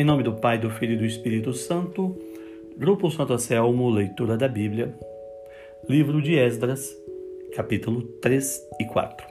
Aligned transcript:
Em 0.00 0.04
nome 0.04 0.22
do 0.22 0.32
Pai, 0.32 0.56
do 0.56 0.70
Filho 0.70 0.94
e 0.94 0.96
do 0.96 1.04
Espírito 1.04 1.52
Santo, 1.52 2.16
Grupo 2.74 3.10
Santo 3.10 3.34
Anselmo, 3.34 3.90
leitura 3.90 4.34
da 4.34 4.48
Bíblia, 4.48 4.94
livro 5.86 6.22
de 6.22 6.38
Esdras, 6.38 6.90
capítulo 7.54 8.00
3 8.22 8.66
e 8.80 8.86
4. 8.86 9.26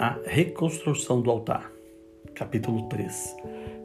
A 0.00 0.18
reconstrução 0.26 1.22
do 1.22 1.30
altar, 1.30 1.70
capítulo 2.34 2.88
3. 2.88 3.36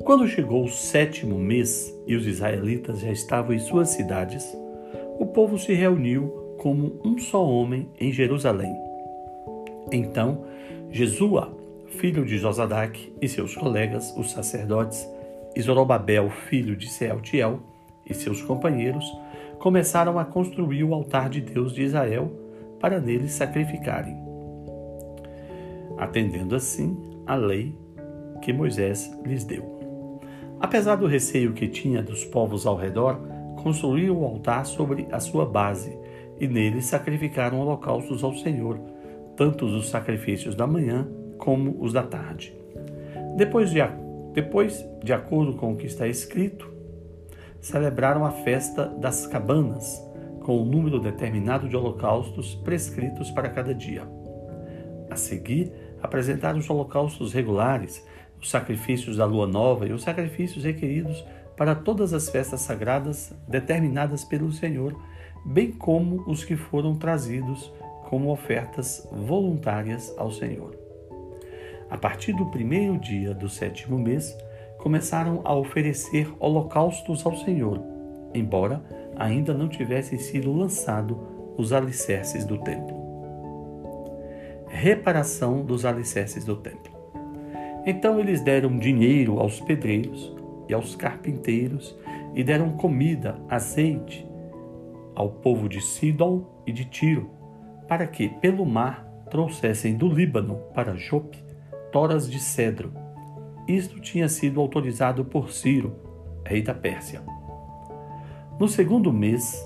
Quando 0.03 0.27
chegou 0.27 0.63
o 0.63 0.67
sétimo 0.67 1.37
mês 1.37 1.95
e 2.07 2.15
os 2.15 2.25
israelitas 2.25 3.01
já 3.01 3.11
estavam 3.11 3.53
em 3.53 3.59
suas 3.59 3.89
cidades, 3.89 4.43
o 5.19 5.27
povo 5.27 5.59
se 5.59 5.75
reuniu 5.75 6.55
como 6.57 6.99
um 7.05 7.19
só 7.19 7.47
homem 7.47 7.87
em 7.99 8.11
Jerusalém. 8.11 8.75
Então, 9.91 10.43
Jesua, 10.89 11.55
filho 11.93 12.25
de 12.25 12.37
Josadac, 12.37 13.13
e 13.21 13.27
seus 13.27 13.55
colegas, 13.55 14.13
os 14.17 14.31
sacerdotes, 14.31 15.07
e 15.55 15.61
Zorobabel, 15.61 16.29
filho 16.29 16.75
de 16.75 16.87
Sealtiel, 16.89 17.59
e 18.05 18.13
seus 18.13 18.41
companheiros, 18.41 19.05
começaram 19.59 20.19
a 20.19 20.25
construir 20.25 20.83
o 20.83 20.93
altar 20.93 21.29
de 21.29 21.39
Deus 21.39 21.73
de 21.73 21.83
Israel 21.83 22.31
para 22.79 22.99
nele 22.99 23.29
sacrificarem. 23.29 24.17
Atendendo 25.97 26.55
assim 26.55 26.97
a 27.25 27.35
lei 27.35 27.73
que 28.41 28.51
Moisés 28.51 29.09
lhes 29.25 29.45
deu. 29.45 29.79
Apesar 30.59 30.95
do 30.95 31.07
receio 31.07 31.53
que 31.53 31.67
tinha 31.67 32.03
dos 32.03 32.25
povos 32.25 32.65
ao 32.65 32.75
redor, 32.75 33.19
construíram 33.61 34.17
o 34.17 34.25
altar 34.25 34.65
sobre 34.65 35.07
a 35.11 35.19
sua 35.19 35.45
base 35.45 35.97
e 36.39 36.47
nele 36.47 36.81
sacrificaram 36.81 37.59
holocaustos 37.59 38.23
ao 38.23 38.33
Senhor, 38.33 38.79
tanto 39.37 39.65
os 39.65 39.89
sacrifícios 39.89 40.55
da 40.55 40.67
manhã 40.67 41.07
como 41.43 41.75
os 41.83 41.91
da 41.91 42.03
tarde. 42.03 42.55
Depois 43.35 43.69
de, 43.69 43.79
depois, 44.33 44.85
de 45.03 45.11
acordo 45.11 45.55
com 45.55 45.73
o 45.73 45.75
que 45.75 45.85
está 45.85 46.07
escrito, 46.07 46.71
celebraram 47.59 48.23
a 48.23 48.31
festa 48.31 48.85
das 48.85 49.27
cabanas, 49.27 50.01
com 50.39 50.53
o 50.53 50.61
um 50.61 50.65
número 50.65 51.01
determinado 51.01 51.67
de 51.67 51.75
holocaustos 51.75 52.55
prescritos 52.55 53.29
para 53.29 53.49
cada 53.49 53.75
dia. 53.75 54.07
A 55.09 55.17
seguir, 55.17 55.69
apresentaram 56.01 56.59
os 56.59 56.69
holocaustos 56.69 57.33
regulares, 57.33 58.01
os 58.39 58.49
sacrifícios 58.49 59.17
da 59.17 59.25
lua 59.25 59.45
nova 59.45 59.85
e 59.85 59.91
os 59.91 60.03
sacrifícios 60.03 60.63
requeridos 60.63 61.25
para 61.57 61.75
todas 61.75 62.13
as 62.13 62.29
festas 62.29 62.61
sagradas 62.61 63.33
determinadas 63.49 64.23
pelo 64.23 64.49
Senhor, 64.49 64.97
bem 65.45 65.73
como 65.73 66.23
os 66.25 66.45
que 66.45 66.55
foram 66.55 66.95
trazidos 66.95 67.69
como 68.09 68.31
ofertas 68.31 69.05
voluntárias 69.11 70.13
ao 70.17 70.31
Senhor. 70.31 70.82
A 71.89 71.97
partir 71.97 72.33
do 72.33 72.45
primeiro 72.47 72.97
dia 72.97 73.33
do 73.33 73.47
sétimo 73.49 73.97
mês, 73.97 74.37
começaram 74.77 75.41
a 75.43 75.55
oferecer 75.55 76.31
holocaustos 76.39 77.25
ao 77.25 77.35
Senhor, 77.37 77.81
embora 78.33 78.83
ainda 79.15 79.53
não 79.53 79.69
tivessem 79.69 80.17
sido 80.17 80.51
lançados 80.51 81.17
os 81.57 81.71
alicerces 81.71 82.45
do 82.45 82.57
templo. 82.57 83.01
Reparação 84.67 85.63
dos 85.63 85.85
alicerces 85.85 86.43
do 86.43 86.55
templo. 86.55 86.91
Então 87.85 88.19
eles 88.19 88.41
deram 88.41 88.77
dinheiro 88.77 89.39
aos 89.39 89.59
pedreiros 89.59 90.35
e 90.67 90.73
aos 90.73 90.95
carpinteiros 90.95 91.95
e 92.33 92.43
deram 92.43 92.71
comida, 92.71 93.37
azeite 93.49 94.27
ao 95.15 95.29
povo 95.29 95.69
de 95.69 95.79
Sidon 95.79 96.43
e 96.65 96.71
de 96.71 96.85
Tiro, 96.85 97.29
para 97.87 98.07
que 98.07 98.29
pelo 98.29 98.65
mar 98.65 99.05
trouxessem 99.29 99.95
do 99.95 100.07
Líbano 100.07 100.55
para 100.73 100.95
Jope 100.95 101.42
toras 101.93 102.29
de 102.29 102.39
cedro. 102.39 102.91
Isto 103.67 103.99
tinha 104.01 104.27
sido 104.27 104.59
autorizado 104.59 105.23
por 105.23 105.51
Ciro, 105.51 105.95
rei 106.43 106.63
da 106.63 106.73
Pérsia. 106.73 107.21
No 108.59 108.67
segundo 108.67 109.13
mês, 109.13 109.63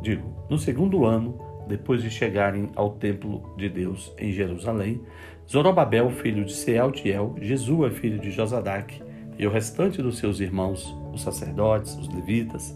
digo, 0.00 0.34
no 0.48 0.56
segundo 0.56 1.04
ano, 1.04 1.38
depois 1.68 2.02
de 2.02 2.10
chegarem 2.10 2.70
ao 2.74 2.92
templo 2.92 3.54
de 3.58 3.68
Deus 3.68 4.12
em 4.18 4.32
Jerusalém, 4.32 5.02
Zorobabel, 5.48 6.10
filho 6.10 6.46
de 6.46 6.54
Sealtiel, 6.54 7.34
Jesua, 7.40 7.90
filho 7.90 8.18
de 8.18 8.30
Josadac, 8.30 9.00
e 9.38 9.46
o 9.46 9.50
restante 9.50 10.00
dos 10.00 10.16
seus 10.16 10.40
irmãos, 10.40 10.96
os 11.12 11.20
sacerdotes, 11.20 11.94
os 11.94 12.08
levitas, 12.08 12.74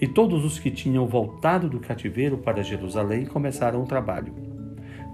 e 0.00 0.08
todos 0.08 0.44
os 0.44 0.58
que 0.58 0.72
tinham 0.72 1.06
voltado 1.06 1.68
do 1.68 1.78
cativeiro 1.78 2.36
para 2.36 2.62
Jerusalém 2.62 3.24
começaram 3.24 3.82
o 3.82 3.86
trabalho 3.86 4.45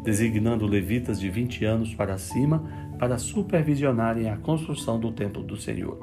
designando 0.03 0.67
levitas 0.67 1.21
de 1.21 1.31
20 1.31 1.65
anos 1.65 1.95
para 1.95 2.19
cima 2.19 2.63
para 2.99 3.19
supervisionarem 3.19 4.29
a 4.29 4.37
construção 4.37 4.99
do 4.99 5.13
templo 5.13 5.43
do 5.43 5.57
Senhor. 5.57 5.99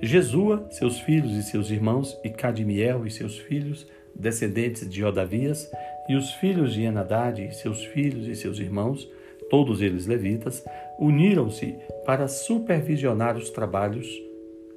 Jesua, 0.00 0.66
seus 0.70 0.98
filhos 1.00 1.32
e 1.32 1.42
seus 1.42 1.70
irmãos, 1.70 2.18
e 2.22 2.28
Cadmiel 2.28 3.06
e 3.06 3.10
seus 3.10 3.38
filhos, 3.38 3.86
descendentes 4.14 4.88
de 4.88 5.02
Odavias, 5.04 5.70
e 6.08 6.14
os 6.14 6.30
filhos 6.32 6.74
de 6.74 6.82
Enadade 6.82 7.42
e 7.44 7.52
seus 7.52 7.84
filhos 7.84 8.26
e 8.26 8.36
seus 8.36 8.58
irmãos, 8.58 9.10
todos 9.50 9.80
eles 9.80 10.06
levitas, 10.06 10.64
uniram-se 10.98 11.74
para 12.04 12.28
supervisionar 12.28 13.36
os 13.36 13.50
trabalhos 13.50 14.06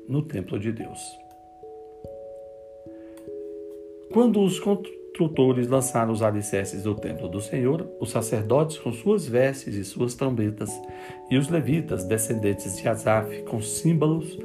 no 0.07 0.21
templo 0.21 0.59
de 0.59 0.71
Deus. 0.71 0.99
Quando 4.11 4.41
os 4.41 4.59
construtores 5.19 5.67
lançaram 5.67 6.13
os 6.13 6.23
alicerces 6.23 6.83
do 6.83 6.95
templo 6.95 7.27
do 7.27 7.41
Senhor, 7.41 7.85
os 7.99 8.09
sacerdotes 8.09 8.77
com 8.77 8.93
suas 8.93 9.27
vestes 9.27 9.75
e 9.75 9.83
suas 9.83 10.15
trombetas, 10.15 10.69
e 11.29 11.37
os 11.37 11.49
levitas, 11.49 12.05
descendentes 12.05 12.77
de 12.77 12.87
Asaf, 12.87 13.43
com 13.43 13.59
símbolos, 13.59 14.39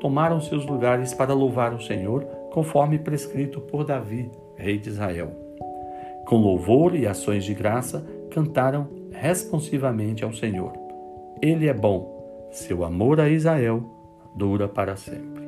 tomaram 0.00 0.40
seus 0.40 0.66
lugares 0.66 1.14
para 1.14 1.32
louvar 1.32 1.72
o 1.72 1.80
Senhor, 1.80 2.24
conforme 2.50 2.98
prescrito 2.98 3.60
por 3.60 3.84
Davi, 3.84 4.28
rei 4.56 4.78
de 4.78 4.88
Israel. 4.88 5.30
Com 6.26 6.38
louvor 6.38 6.96
e 6.96 7.06
ações 7.06 7.44
de 7.44 7.54
graça, 7.54 8.04
cantaram 8.32 8.88
responsivamente 9.12 10.24
ao 10.24 10.32
Senhor. 10.32 10.72
Ele 11.40 11.68
é 11.68 11.74
bom, 11.74 12.48
seu 12.50 12.84
amor 12.84 13.20
a 13.20 13.28
Israel 13.28 13.80
dura 14.34 14.66
para 14.66 14.96
sempre. 14.96 15.46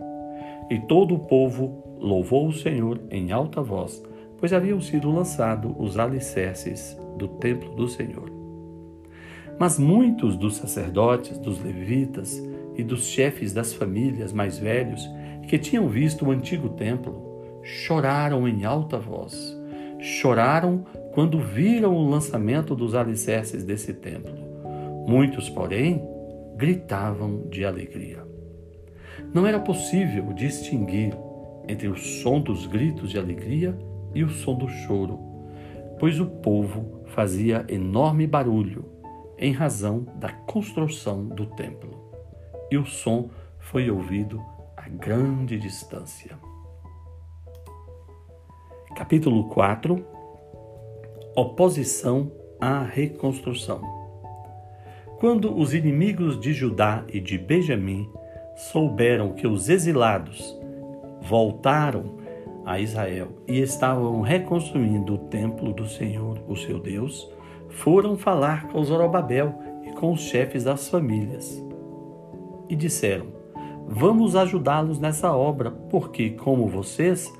E 0.70 0.78
todo 0.78 1.16
o 1.16 1.18
povo 1.18 1.82
louvou 1.98 2.46
o 2.46 2.52
Senhor 2.52 3.00
em 3.10 3.32
alta 3.32 3.60
voz, 3.60 4.00
pois 4.38 4.52
haviam 4.52 4.80
sido 4.80 5.10
lançados 5.10 5.72
os 5.78 5.98
alicerces 5.98 6.96
do 7.16 7.28
templo 7.28 7.74
do 7.74 7.88
Senhor. 7.88 8.30
Mas 9.58 9.78
muitos 9.78 10.36
dos 10.36 10.56
sacerdotes, 10.56 11.36
dos 11.38 11.62
levitas 11.62 12.40
e 12.76 12.84
dos 12.84 13.06
chefes 13.06 13.52
das 13.52 13.72
famílias 13.72 14.32
mais 14.32 14.58
velhos 14.58 15.08
que 15.48 15.58
tinham 15.58 15.88
visto 15.88 16.24
o 16.24 16.30
antigo 16.30 16.68
templo 16.70 17.60
choraram 17.62 18.46
em 18.46 18.64
alta 18.64 18.98
voz. 18.98 19.56
Choraram 19.98 20.84
quando 21.12 21.40
viram 21.40 21.94
o 21.94 22.08
lançamento 22.08 22.76
dos 22.76 22.94
alicerces 22.94 23.64
desse 23.64 23.92
templo. 23.92 24.32
Muitos, 25.08 25.50
porém, 25.50 26.00
gritavam 26.54 27.48
de 27.48 27.64
alegria. 27.64 28.24
Não 29.34 29.46
era 29.46 29.58
possível 29.58 30.32
distinguir 30.32 31.12
entre 31.66 31.88
o 31.88 31.96
som 31.96 32.40
dos 32.40 32.66
gritos 32.66 33.10
de 33.10 33.18
alegria 33.18 33.76
e 34.14 34.22
o 34.22 34.30
som 34.30 34.54
do 34.54 34.68
choro, 34.68 35.18
pois 35.98 36.20
o 36.20 36.26
povo 36.26 37.02
fazia 37.06 37.64
enorme 37.68 38.26
barulho 38.26 38.84
em 39.38 39.52
razão 39.52 40.06
da 40.16 40.32
construção 40.32 41.24
do 41.24 41.46
templo, 41.46 42.12
e 42.70 42.76
o 42.76 42.84
som 42.84 43.30
foi 43.58 43.90
ouvido 43.90 44.42
a 44.76 44.88
grande 44.88 45.58
distância. 45.58 46.38
Capítulo 48.96 49.48
4 49.50 50.04
Oposição 51.36 52.32
à 52.60 52.82
reconstrução. 52.82 53.80
Quando 55.20 55.56
os 55.56 55.72
inimigos 55.74 56.40
de 56.40 56.52
Judá 56.52 57.04
e 57.12 57.20
de 57.20 57.38
Benjamim 57.38 58.10
souberam 58.56 59.32
que 59.32 59.46
os 59.46 59.68
exilados 59.68 60.56
voltaram 61.20 62.16
a 62.68 62.78
Israel 62.78 63.28
e 63.48 63.60
estavam 63.60 64.20
reconstruindo 64.20 65.14
o 65.14 65.18
templo 65.18 65.72
do 65.72 65.88
Senhor, 65.88 66.38
o 66.46 66.54
seu 66.54 66.78
Deus, 66.78 67.26
foram 67.70 68.14
falar 68.14 68.68
com 68.68 68.84
Zorobabel 68.84 69.58
e 69.84 69.90
com 69.92 70.12
os 70.12 70.20
chefes 70.20 70.64
das 70.64 70.86
famílias. 70.86 71.64
E 72.68 72.76
disseram: 72.76 73.28
Vamos 73.86 74.36
ajudá-los 74.36 74.98
nessa 74.98 75.34
obra, 75.34 75.70
porque, 75.70 76.28
como 76.30 76.68
vocês, 76.68 77.32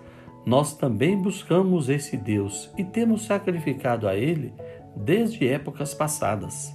nós 0.46 0.74
também 0.74 1.20
buscamos 1.20 1.90
esse 1.90 2.16
Deus 2.16 2.72
e 2.78 2.82
temos 2.82 3.26
sacrificado 3.26 4.08
a 4.08 4.16
ele 4.16 4.54
desde 4.96 5.46
épocas 5.46 5.92
passadas. 5.92 6.74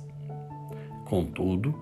Contudo, 1.05 1.73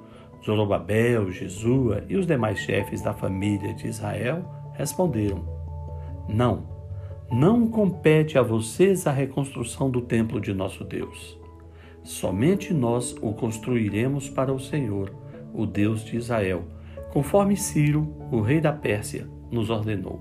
Zorobabel, 0.42 1.32
Jesua 1.32 2.06
e 2.08 2.16
os 2.16 2.26
demais 2.26 2.60
chefes 2.60 3.02
da 3.02 3.14
família 3.14 3.74
de 3.74 3.88
Israel 3.88 4.46
responderam: 4.74 5.51
não, 6.28 6.66
não 7.32 7.68
compete 7.68 8.38
a 8.38 8.42
vocês 8.42 9.08
a 9.08 9.12
reconstrução 9.12 9.90
do 9.90 10.02
templo 10.02 10.40
de 10.40 10.54
nosso 10.54 10.84
Deus. 10.84 11.40
Somente 12.04 12.74
nós 12.74 13.16
o 13.22 13.34
construiremos 13.34 14.30
para 14.30 14.54
o 14.54 14.60
Senhor, 14.60 15.14
o 15.54 15.66
Deus 15.66 16.04
de 16.04 16.18
Israel, 16.18 16.64
conforme 17.12 17.56
Ciro, 17.56 18.14
o 18.32 18.42
rei 18.42 18.60
da 18.60 18.74
Pérsia, 18.74 19.28
nos 19.52 19.70
ordenou. 19.70 20.20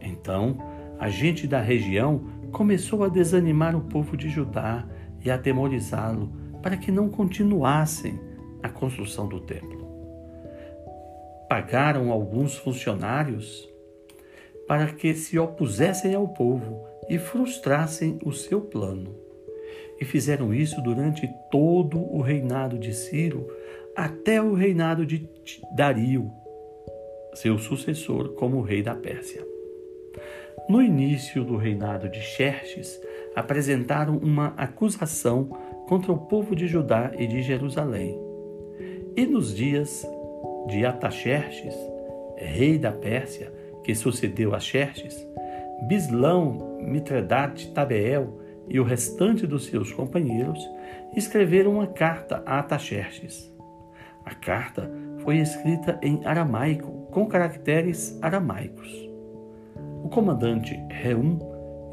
Então, 0.00 0.58
a 0.98 1.08
gente 1.08 1.46
da 1.46 1.60
região 1.60 2.22
começou 2.50 3.04
a 3.04 3.08
desanimar 3.08 3.76
o 3.76 3.82
povo 3.82 4.16
de 4.16 4.28
Judá 4.28 4.86
e 5.24 5.30
atemorizá-lo 5.30 6.32
para 6.62 6.76
que 6.76 6.90
não 6.90 7.08
continuassem 7.08 8.18
a 8.62 8.68
construção 8.68 9.28
do 9.28 9.40
templo. 9.40 9.86
Pagaram 11.48 12.10
alguns 12.10 12.56
funcionários 12.56 13.68
para 14.68 14.92
que 14.92 15.14
se 15.14 15.38
opusessem 15.38 16.14
ao 16.14 16.28
povo 16.28 16.86
e 17.08 17.18
frustrassem 17.18 18.18
o 18.22 18.32
seu 18.32 18.60
plano. 18.60 19.16
E 19.98 20.04
fizeram 20.04 20.52
isso 20.52 20.80
durante 20.82 21.28
todo 21.50 21.98
o 21.98 22.20
reinado 22.20 22.78
de 22.78 22.92
Ciro, 22.92 23.50
até 23.96 24.40
o 24.40 24.52
reinado 24.52 25.04
de 25.04 25.28
Dario, 25.74 26.30
seu 27.34 27.58
sucessor 27.58 28.34
como 28.34 28.60
rei 28.60 28.82
da 28.82 28.94
Pérsia. 28.94 29.44
No 30.68 30.82
início 30.82 31.42
do 31.44 31.56
reinado 31.56 32.08
de 32.08 32.20
Xerxes, 32.20 33.00
apresentaram 33.34 34.18
uma 34.18 34.48
acusação 34.48 35.44
contra 35.88 36.12
o 36.12 36.18
povo 36.18 36.54
de 36.54 36.66
Judá 36.66 37.10
e 37.18 37.26
de 37.26 37.40
Jerusalém. 37.42 38.20
E 39.16 39.26
nos 39.26 39.54
dias 39.54 40.06
de 40.68 40.84
Ataxerxes, 40.84 41.74
rei 42.36 42.78
da 42.78 42.92
Pérsia, 42.92 43.50
que 43.88 43.94
sucedeu 43.94 44.54
a 44.54 44.60
Xerxes, 44.60 45.26
Bislão, 45.86 46.78
Mitredate, 46.78 47.70
Tabeel 47.70 48.38
e 48.68 48.78
o 48.78 48.84
restante 48.84 49.46
dos 49.46 49.64
seus 49.64 49.90
companheiros 49.90 50.60
escreveram 51.16 51.72
uma 51.72 51.86
carta 51.86 52.42
a 52.44 52.58
Ataxerxes. 52.58 53.50
A 54.26 54.34
carta 54.34 54.90
foi 55.20 55.38
escrita 55.38 55.98
em 56.02 56.20
aramaico, 56.26 57.08
com 57.10 57.24
caracteres 57.24 58.18
aramaicos. 58.20 58.92
O 60.04 60.10
comandante 60.10 60.78
Reum 60.90 61.38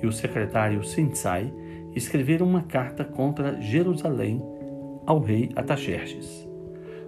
e 0.03 0.05
o 0.05 0.11
secretário 0.11 0.83
Sinsai 0.83 1.49
escreveram 1.95 2.45
uma 2.45 2.63
carta 2.63 3.05
contra 3.05 3.61
Jerusalém 3.61 4.43
ao 5.05 5.21
rei 5.21 5.49
Ataxerxes. 5.55 6.45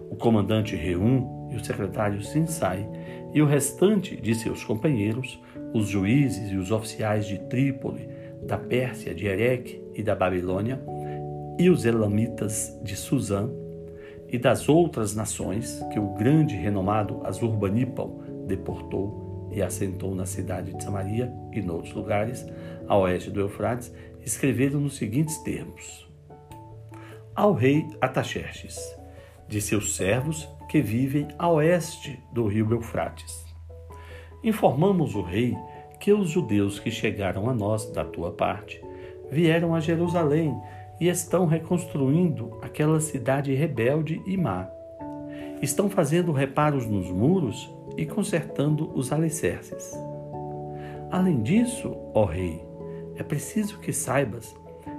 O 0.10 0.16
comandante 0.16 0.76
Reum 0.76 1.50
e 1.52 1.56
o 1.56 1.64
secretário 1.64 2.22
Sinsai 2.22 2.88
e 3.34 3.42
o 3.42 3.46
restante 3.46 4.16
de 4.16 4.34
seus 4.36 4.64
companheiros, 4.64 5.40
os 5.74 5.88
juízes 5.88 6.52
e 6.52 6.56
os 6.56 6.72
oficiais 6.72 7.26
de 7.26 7.38
Trípoli, 7.38 8.08
da 8.44 8.58
Pérsia, 8.58 9.14
de 9.14 9.26
Ereque 9.26 9.82
e 9.94 10.02
da 10.02 10.16
Babilônia, 10.16 10.82
e 11.60 11.70
os 11.70 11.86
elamitas 11.86 12.80
de 12.84 12.96
Suzã, 12.96 13.50
e 14.30 14.38
das 14.38 14.68
outras 14.68 15.16
nações 15.16 15.82
que 15.92 16.00
o 16.00 16.14
grande 16.14 16.56
renomado 16.56 17.22
Azurbanipal 17.24 18.22
deportou 18.46 19.50
e 19.52 19.62
assentou 19.62 20.14
na 20.14 20.26
cidade 20.26 20.74
de 20.74 20.84
Samaria 20.84 21.32
e 21.54 21.62
noutros 21.62 21.94
lugares, 21.94 22.46
a 22.88 22.98
oeste 22.98 23.32
do 23.32 23.40
Eufrates, 23.40 23.94
escreveram 24.26 24.80
nos 24.80 24.98
seguintes 24.98 25.38
termos: 25.40 26.08
Ao 27.34 27.54
rei 27.54 27.88
Ataxerxes, 28.02 28.78
de 29.48 29.62
seus 29.62 29.96
servos 29.96 30.48
que 30.70 30.82
vivem 30.82 31.28
a 31.38 31.50
oeste 31.50 32.22
do 32.32 32.48
rio 32.48 32.72
Eufrates. 32.72 33.46
Informamos 34.44 35.16
o 35.16 35.22
rei 35.22 35.56
que 36.00 36.14
os 36.14 36.30
judeus 36.30 36.80
que 36.80 36.92
chegaram 36.92 37.50
a 37.50 37.54
nós 37.54 37.92
da 37.92 38.06
tua 38.06 38.32
parte 38.32 38.82
vieram 39.32 39.74
a 39.74 39.80
Jerusalém 39.80 40.56
e 41.00 41.08
estão 41.08 41.46
reconstruindo 41.46 42.58
aquela 42.62 43.00
cidade 43.00 43.54
rebelde 43.54 44.22
e 44.26 44.38
má. 44.38 44.68
Estão 45.62 45.90
fazendo 45.90 46.32
reparos 46.32 46.86
nos 46.86 47.10
muros 47.10 47.70
e 47.96 48.06
consertando 48.06 48.92
os 48.94 49.12
alicerces. 49.12 49.94
Além 51.10 51.42
disso, 51.42 51.96
ó 52.14 52.26
rei, 52.26 52.64
é 53.16 53.24
preciso 53.24 53.80
que 53.80 53.92
saibas 53.92 54.56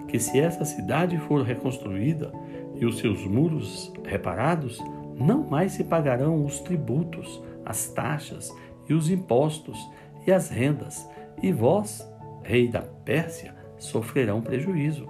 que 0.09 0.19
se 0.19 0.41
essa 0.41 0.65
cidade 0.65 1.19
for 1.19 1.43
reconstruída 1.43 2.33
e 2.79 2.87
os 2.87 2.99
seus 2.99 3.25
muros 3.25 3.93
reparados, 4.05 4.83
não 5.17 5.49
mais 5.49 5.73
se 5.73 5.85
pagarão 5.85 6.45
os 6.45 6.61
tributos, 6.61 7.43
as 7.65 7.89
taxas 7.89 8.55
e 8.89 8.95
os 8.95 9.11
impostos 9.11 9.79
e 10.27 10.33
as 10.33 10.49
rendas, 10.49 11.09
e 11.43 11.53
vós, 11.53 12.07
rei 12.43 12.69
da 12.69 12.83
Pérsia, 12.83 13.55
sofrerão 13.79 14.41
prejuízo. 14.41 15.07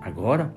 Agora, 0.00 0.54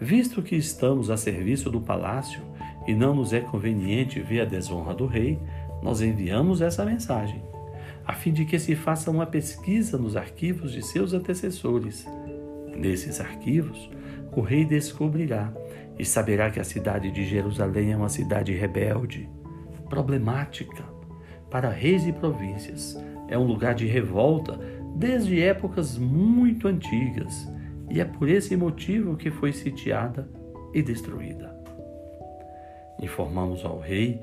visto 0.00 0.42
que 0.42 0.56
estamos 0.56 1.10
a 1.10 1.16
serviço 1.16 1.70
do 1.70 1.80
palácio 1.80 2.42
e 2.86 2.94
não 2.94 3.14
nos 3.14 3.32
é 3.32 3.40
conveniente 3.40 4.20
ver 4.20 4.40
a 4.40 4.44
desonra 4.44 4.94
do 4.94 5.06
rei, 5.06 5.38
nós 5.82 6.00
enviamos 6.00 6.60
essa 6.60 6.84
mensagem, 6.84 7.42
a 8.04 8.12
fim 8.12 8.32
de 8.32 8.44
que 8.44 8.58
se 8.58 8.74
faça 8.74 9.10
uma 9.10 9.26
pesquisa 9.26 9.96
nos 9.96 10.16
arquivos 10.16 10.72
de 10.72 10.82
seus 10.82 11.12
antecessores. 11.12 12.06
Nesses 12.76 13.20
arquivos, 13.20 13.90
o 14.38 14.40
rei 14.40 14.64
descobrirá 14.64 15.52
e 15.98 16.04
saberá 16.04 16.48
que 16.48 16.60
a 16.60 16.64
cidade 16.64 17.10
de 17.10 17.26
Jerusalém 17.26 17.92
é 17.92 17.96
uma 17.96 18.08
cidade 18.08 18.52
rebelde, 18.52 19.28
problemática 19.90 20.84
para 21.50 21.70
reis 21.70 22.06
e 22.06 22.12
províncias. 22.12 22.96
É 23.26 23.36
um 23.36 23.42
lugar 23.42 23.74
de 23.74 23.84
revolta 23.84 24.56
desde 24.94 25.42
épocas 25.42 25.98
muito 25.98 26.68
antigas 26.68 27.48
e 27.90 28.00
é 28.00 28.04
por 28.04 28.28
esse 28.28 28.56
motivo 28.56 29.16
que 29.16 29.28
foi 29.28 29.52
sitiada 29.52 30.28
e 30.72 30.82
destruída. 30.82 31.52
Informamos 33.02 33.64
ao 33.64 33.80
rei 33.80 34.22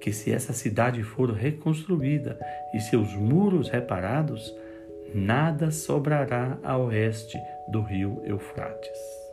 que, 0.00 0.12
se 0.12 0.30
essa 0.30 0.52
cidade 0.52 1.02
for 1.02 1.32
reconstruída 1.32 2.38
e 2.72 2.78
seus 2.78 3.16
muros 3.16 3.68
reparados, 3.68 4.54
nada 5.12 5.72
sobrará 5.72 6.56
a 6.62 6.78
oeste 6.78 7.36
do 7.68 7.82
rio 7.82 8.22
Eufrates. 8.24 9.25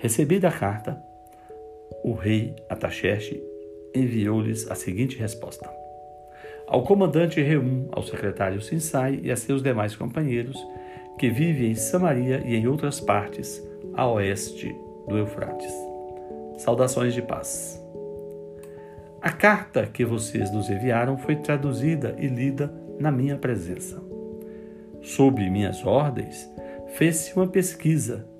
Recebida 0.00 0.46
a 0.46 0.52
carta, 0.52 0.96
o 2.04 2.12
rei 2.12 2.54
Ataxerxes 2.68 3.42
enviou-lhes 3.92 4.70
a 4.70 4.76
seguinte 4.76 5.18
resposta: 5.18 5.68
Ao 6.68 6.84
comandante 6.84 7.42
Reum, 7.42 7.88
ao 7.90 8.04
secretário 8.04 8.62
Sinsai 8.62 9.18
e 9.24 9.32
a 9.32 9.34
seus 9.34 9.60
demais 9.60 9.96
companheiros, 9.96 10.56
que 11.18 11.28
vive 11.28 11.66
em 11.66 11.74
Samaria 11.74 12.40
e 12.46 12.54
em 12.54 12.68
outras 12.68 13.00
partes, 13.00 13.60
a 13.92 14.08
oeste 14.08 14.72
do 15.08 15.18
Eufrates. 15.18 15.74
Saudações 16.58 17.12
de 17.12 17.22
paz. 17.22 17.84
A 19.20 19.32
carta 19.32 19.84
que 19.84 20.04
vocês 20.04 20.52
nos 20.52 20.70
enviaram 20.70 21.18
foi 21.18 21.34
traduzida 21.34 22.14
e 22.20 22.28
lida 22.28 22.72
na 23.00 23.10
minha 23.10 23.36
presença. 23.36 24.00
Sob 25.02 25.50
minhas 25.50 25.84
ordens, 25.84 26.48
fez-se 26.86 27.34
uma 27.34 27.48
pesquisa 27.48 28.37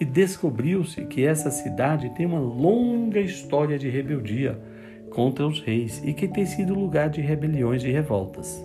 e 0.00 0.04
descobriu-se 0.04 1.04
que 1.06 1.24
essa 1.24 1.50
cidade 1.50 2.10
tem 2.10 2.24
uma 2.24 2.38
longa 2.38 3.20
história 3.20 3.78
de 3.78 3.88
rebeldia 3.88 4.58
contra 5.10 5.46
os 5.46 5.60
reis 5.60 6.02
e 6.04 6.12
que 6.12 6.28
tem 6.28 6.46
sido 6.46 6.74
lugar 6.74 7.10
de 7.10 7.20
rebeliões 7.20 7.82
e 7.82 7.90
revoltas. 7.90 8.64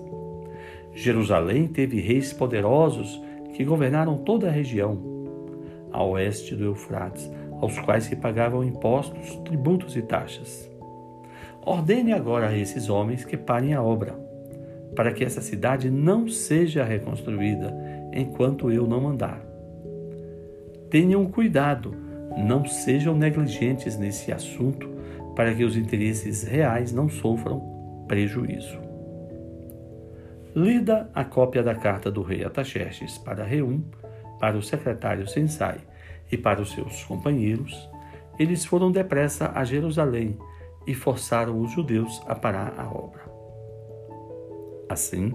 Jerusalém 0.94 1.68
teve 1.68 2.00
reis 2.00 2.32
poderosos 2.32 3.22
que 3.54 3.64
governaram 3.64 4.18
toda 4.18 4.48
a 4.48 4.52
região, 4.52 5.00
a 5.92 6.04
oeste 6.04 6.56
do 6.56 6.66
Eufrates, 6.66 7.30
aos 7.60 7.80
quais 7.80 8.04
se 8.04 8.16
pagavam 8.16 8.64
impostos, 8.64 9.36
tributos 9.38 9.96
e 9.96 10.02
taxas. 10.02 10.70
Ordene 11.66 12.12
agora 12.12 12.50
a 12.50 12.58
esses 12.58 12.90
homens 12.90 13.24
que 13.24 13.38
parem 13.38 13.74
a 13.74 13.82
obra, 13.82 14.14
para 14.96 15.14
que 15.14 15.24
essa 15.24 15.42
cidade 15.42 15.90
não 15.90 16.28
seja 16.28 16.84
reconstruída 16.84 17.74
enquanto 18.14 18.72
eu 18.72 18.86
não 18.86 19.02
mandar. 19.02 19.53
Tenham 20.94 21.26
cuidado, 21.26 21.96
não 22.38 22.66
sejam 22.66 23.18
negligentes 23.18 23.98
nesse 23.98 24.32
assunto, 24.32 24.88
para 25.36 25.52
que 25.52 25.64
os 25.64 25.76
interesses 25.76 26.44
reais 26.44 26.94
não 26.94 27.10
sofram 27.10 28.06
prejuízo. 28.08 28.78
Lida 30.56 31.10
a 31.12 31.26
cópia 31.26 31.64
da 31.64 31.74
carta 31.74 32.12
do 32.12 32.22
rei 32.22 32.44
Ataxerxes 32.46 33.18
para 33.18 33.44
Reum, 33.44 33.82
para 34.40 34.56
o 34.56 34.62
secretário 34.62 35.28
Sensai 35.28 35.80
e 36.32 36.38
para 36.38 36.62
os 36.62 36.72
seus 36.72 37.04
companheiros, 37.06 37.90
eles 38.38 38.64
foram 38.64 38.92
depressa 38.92 39.52
a 39.56 39.64
Jerusalém 39.64 40.38
e 40.86 40.94
forçaram 40.94 41.60
os 41.60 41.72
judeus 41.72 42.22
a 42.28 42.36
parar 42.36 42.76
a 42.78 42.88
obra. 42.88 43.24
Assim, 44.88 45.34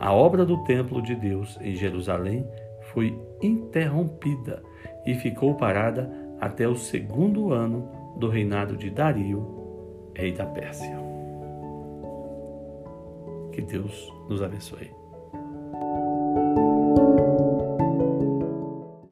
a 0.00 0.12
obra 0.12 0.44
do 0.44 0.64
templo 0.64 1.00
de 1.00 1.14
Deus 1.14 1.56
em 1.60 1.76
Jerusalém 1.76 2.44
foi 2.92 3.18
interrompida 3.42 4.62
e 5.06 5.14
ficou 5.14 5.54
parada 5.54 6.10
até 6.40 6.66
o 6.66 6.76
segundo 6.76 7.52
ano 7.52 7.88
do 8.16 8.28
reinado 8.28 8.76
de 8.76 8.90
Dario, 8.90 10.10
rei 10.14 10.32
da 10.32 10.46
Pérsia. 10.46 10.98
Que 13.52 13.62
Deus 13.62 14.12
nos 14.28 14.42
abençoe. 14.42 14.99